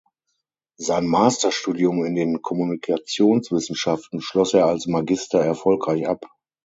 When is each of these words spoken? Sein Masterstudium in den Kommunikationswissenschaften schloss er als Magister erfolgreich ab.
Sein 0.79 1.05
Masterstudium 1.05 2.03
in 2.05 2.15
den 2.15 2.41
Kommunikationswissenschaften 2.41 4.19
schloss 4.19 4.55
er 4.55 4.65
als 4.65 4.87
Magister 4.87 5.39
erfolgreich 5.41 6.07
ab. 6.07 6.25